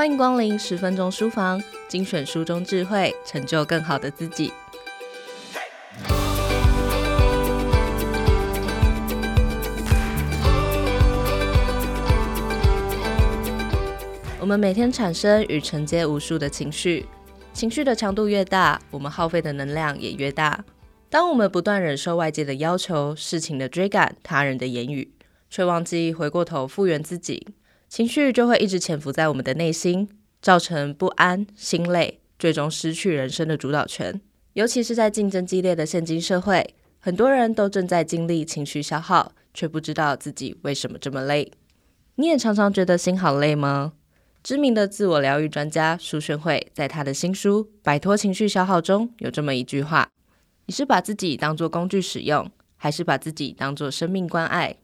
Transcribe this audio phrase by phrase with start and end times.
[0.00, 4.50] 欢迎光临十分钟书房，精选书中智慧，成就更好的自己。
[14.40, 17.04] 我们每天产生与承接无数的情绪，
[17.52, 20.64] 情绪的强度越大，我们耗费的能量也越大。
[21.10, 25.12] 当我们不断忍受外界的要求、事情的追赶、他人的言语，
[25.50, 27.48] 却忘记回过头复原自己。
[27.90, 30.08] 情绪就会一直潜伏在我们的内心，
[30.40, 34.20] 造成不安、心累，最终失去人生的主导权。
[34.52, 41.50] 尤其是在竞争激烈的现今社会，很多人都正在经历情绪消耗，却不知道自己为什么这么累。
[42.14, 43.94] 你也常常觉得心好累吗？
[44.44, 50.08] 知名的自我疗愈专家苏绚慧在他的新书《摆脱情绪消耗》中有这么一句话
[50.66, 54.76] ：“你是把自己当作工具使用，还是把自己当作生命关爱？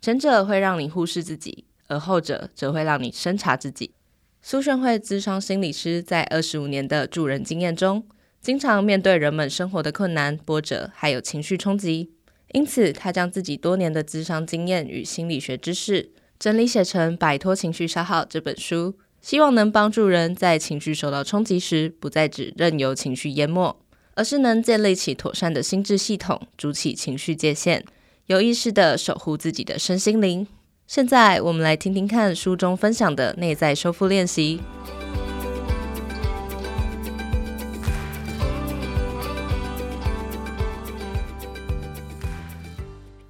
[0.00, 3.92] 前者会让你忽视自己。”而后者则会让你深察自己。
[4.40, 8.04] 苏炫慧资商心理师在二十五年的助人经验中，
[8.40, 12.10] 经常面对人们生活的困难、波折，还有情绪冲击。
[12.52, 23.76] 因此，他将自己多年的资商经验与心理学知识整理写成《摆脱情绪消耗》这本书，希望能帮助人在情绪受到冲击时，不再只任由情绪淹没，
[24.14, 27.84] 而是能建立起妥善的心智系统，筑起情绪界限，
[28.26, 30.46] 有意识地守护自己的身心灵。
[30.94, 34.60] 现在我们来听听看书中分享的内在修复练习。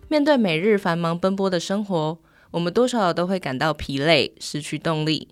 [0.08, 2.18] 面对每日繁忙奔波的生活，
[2.50, 5.28] 我们多少都会感到疲累、失去动力。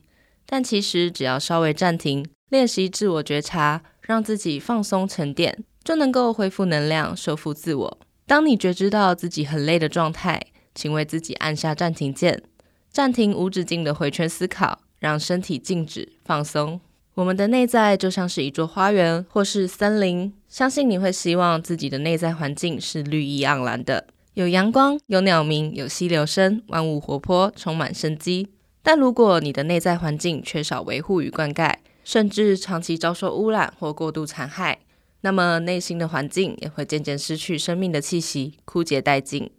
[0.47, 7.99] 但其实只要稍微暂停，练习自我觉察，让自己放松沉淀，就能够恢复能量、修复自我。
[8.25, 10.41] 当你觉知到自己很累的状态，
[10.75, 12.43] 请为自己按下暂停键，
[12.91, 16.81] 暂停无止境的回圈思考，让身体静止放松。
[17.15, 28.49] 我们的内在就像是一座花园或是森林，相信你会希望自己的内在环境是绿意盎然的，有阳光、有鸟鸣、有溪流声，万物活泼，充满生机。
[28.83, 34.79] 但如果你的内在环境缺少维护与灌溉，甚至长期遭受污染或过度残害，
[35.21, 39.51] 那么内心的环境也会渐渐失去生命的气息，枯竭殆尽。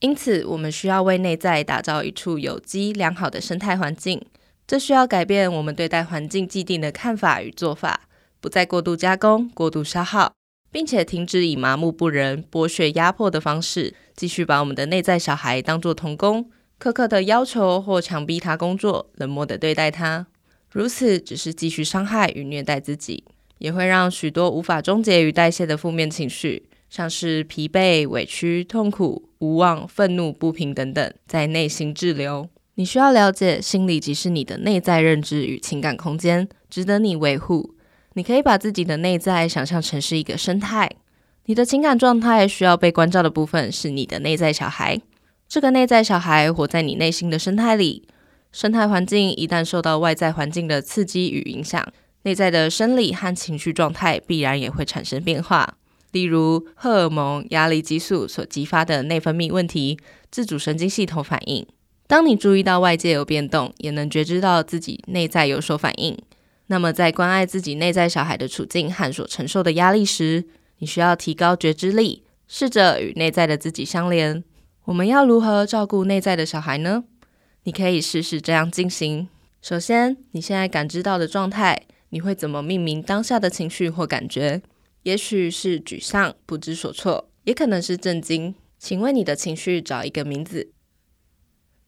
[0.00, 4.24] 因此，我们需要为内在打造一处有机良好的生态环境。
[4.66, 8.02] 这需要改变我们对待环境既定的看法与做法，
[8.40, 10.32] 不再过度加工、过度消耗，
[10.70, 16.48] 并且停止以麻木不仁、剥削压迫的方式，继续把我们的内在小孩当作童工，
[16.78, 20.26] 苛刻的要求或强逼他工作，冷漠的对待他。
[20.70, 23.24] 如此只是继续伤害与虐待自己，
[23.58, 26.68] 也会让许多无法终结与代谢的负面情绪。
[26.90, 32.48] 像是疲惫、委屈、痛苦、无望、愤怒、不平等等，在内心滞留。
[32.74, 37.74] 你需要了解，心理即是你的内在认知与情感空间，值得你维护。
[38.14, 40.90] 你可以把自己的内在想象成是一个生态，
[41.46, 45.00] 你的情感状态需要被关照的部分是你的内在小孩。
[45.48, 48.06] 这个内在小孩活在你内心的生态里，
[48.52, 51.86] 生态环境一旦受到外在环境的刺激与影响，
[52.22, 55.77] 内在的生理和情绪状态必然也会产生变化。
[56.12, 59.98] 例如，荷尔蒙、压力激素所激发的内分泌问题，
[60.30, 61.66] 自主神经系统反应。
[62.06, 66.16] 当你注意到外界有变动，也能觉知到自己内在有所反应，
[66.68, 70.46] 那么在关爱自己内在小孩的处境和所承受的压力时，
[70.78, 74.42] 你需要提高觉知力，试着与内在的自己相连。
[74.86, 77.04] 我们要如何照顾内在的小孩呢？
[77.64, 79.28] 你可以试试这样进行：
[79.60, 84.62] 首先，你现在感知到的状态，你会怎么命名当下的情绪或感觉？
[85.02, 88.54] 也许是沮丧、不知所措，也可能是震惊。
[88.78, 90.70] 请为你的情绪找一个名字。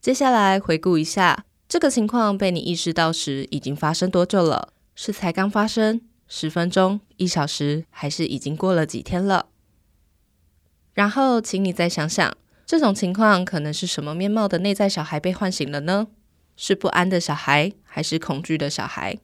[0.00, 4.72] 接下来回顾一下，这个情况被你意识到时已经发生多久了？
[4.94, 6.00] 是才刚发生？
[6.26, 9.50] 十分钟、一小时，还是已经过了几天了？
[10.93, 16.09] 然后，请你再想想，这种情况可能是什么面貌的内在小孩被唤醒了呢？
[16.56, 19.19] 是不安的小孩，还是恐惧的小孩？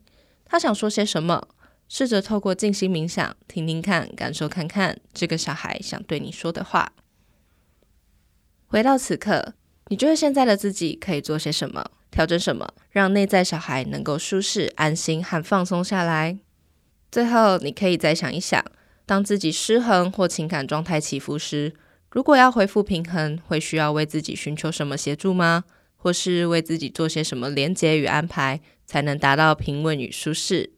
[0.44, 1.49] 他想说些什么？
[1.88, 6.92] 试着透过静心冥想，听听看，感受看看这个小孩想对你说的话。
[8.66, 9.54] 回到此刻，
[9.86, 11.92] 你觉得现在的自己可以做些什么？
[12.10, 12.74] 调整什么？
[12.90, 16.38] 让内在小孩能够舒适、安心和放松下来。
[17.12, 18.64] 最后，你可以再想一想，
[19.04, 21.74] 当自己失衡或情感状态起伏时，
[22.10, 25.64] 如果要恢复平衡，会需要为自己寻求什么协助吗？
[25.96, 30.72] 或是为自己做些什么连结与安排，才能达到平稳与舒适？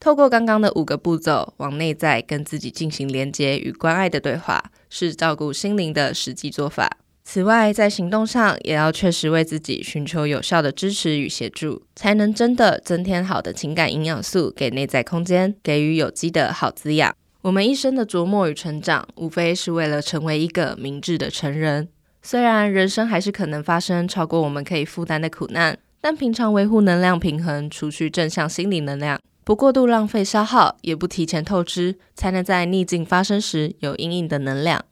[0.00, 6.98] 透过刚刚的五个步骤，往内在跟自己进行连接与关爱的对话，是照顾心灵的实际做法。
[7.24, 17.14] 此外，在行动上也要确实为自己寻求有效的支持与协助，才能真的增添好的情感营养素给内在空间，给予有机的好滋养。
[17.42, 21.88] 我们一生的琢磨与成长，无非是为了成为一个明智的成人。
[22.22, 34.84] 虽然人生还是可能发生超过我们可以负担的苦难，但平常维护能量平衡，除去正向心理能量，不过度浪费消耗，也不提前透支，才能在逆境发生时有因应的能量。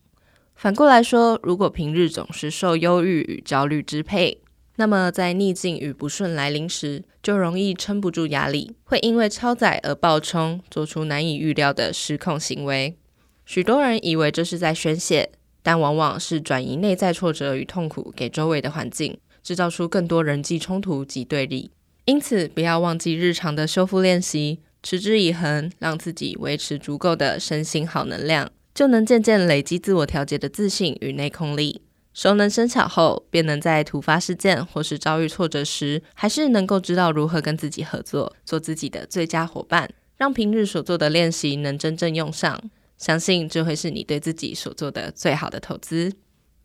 [0.54, 4.40] 反过来说，如果平日总是受忧郁与焦虑支配，
[4.76, 12.96] 那么在逆境与不顺来临时，就容易撑不住压力，会因为超载而暴冲，做出难以预料的失控行为。
[13.44, 15.32] 许多人以为这是在宣泄，
[15.62, 21.72] 但往往是转移内在挫折与痛苦给周围的环境，制造出更多人际冲突及对立。
[22.06, 28.50] 因此，不要忘记日常的修复练习，持之以恒，让自己维持足够的身心好能量。
[28.72, 31.82] 就能渐渐累积自我调节的自信与内控力，
[32.12, 42.62] 熟能生巧后，便能在突发事件或是遭遇挫折时，还是能够知道如何跟自己合作，做自己的最佳伙伴，让平日所做的练习能真正用上。
[42.96, 46.12] 相信这会是你对自己所做的最好的投资。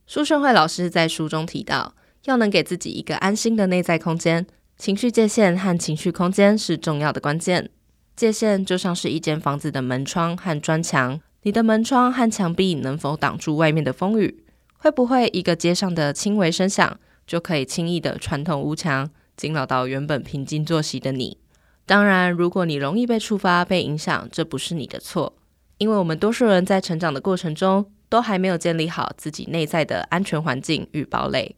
[0.05, 1.95] 苏绚慧老师在书中提到，
[2.25, 4.45] 要能给自己一个安心的内在空间，
[4.81, 7.69] 情绪界限和情绪空间是重要的关键。
[8.15, 11.21] 界限就像是一间房子的门窗和砖墙。
[11.43, 14.43] 你的门窗和墙壁能否挡住外面的风雨？
[14.79, 19.07] 会不会一个街上的轻微声响就可以轻易的穿透屋墙，
[19.37, 21.37] 惊扰到原本平静作息的你？
[21.85, 25.35] 当然，如果你容易被触发、被影响，这不是你的错，
[25.77, 31.55] 因为我们多数人在成长的过程中，都还没有建立好自己内在的安全环境与堡垒。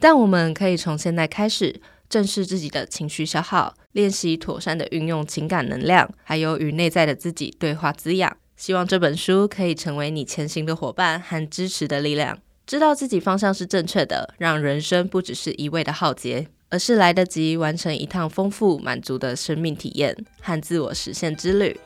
[0.00, 8.36] 但我们可以从现在开始，正视自己的情绪消耗，练习妥善的运用情感能量，还有与内在的自己对话滋养。
[8.56, 12.38] 希望这本书可以成为你前行的伙伴和支持的力量。
[12.66, 21.78] 知道自己方向是正确的，让人生不只是一味的浩劫，而是来得及完成一趟丰富满足的生命体验和自我实现之旅。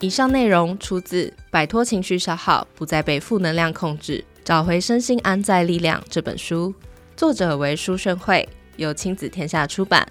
[0.00, 6.74] 以上内容出自《摆脱情绪消耗，不再被负能量控制，找回身心安在力量》这本书，
[7.14, 10.08] 作者为舒炫慧，由亲子天下出版。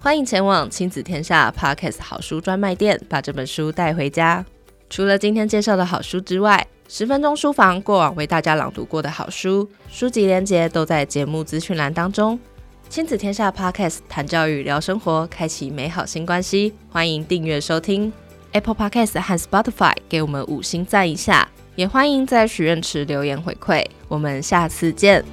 [0.00, 4.44] 欢迎前往亲子天下 Podcast 好书专卖店，把这本书带回家。
[4.90, 12.36] 除了今天介绍的好书之外，十分钟书房过往为大家朗读过的好书，书籍连结都在节目资讯栏当中。
[12.88, 16.72] 亲子天下 Podcast 谈教育、聊生活，开启美好新关系。
[16.90, 18.12] 欢迎订阅收听
[18.52, 21.48] Apple Podcast 和 Spotify，给我们五星赞一下。
[21.76, 23.84] 也欢迎在许愿池留言回馈。
[24.08, 25.24] 我们下次见。